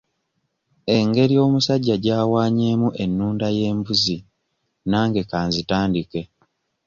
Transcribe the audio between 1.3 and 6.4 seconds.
omusajja gy'awanyeemu ennunda y'embuzi nange ka nzitandike.